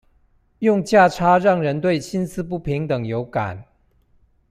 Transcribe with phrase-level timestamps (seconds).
[0.57, 3.65] 用價差讓人對薪資不平等有感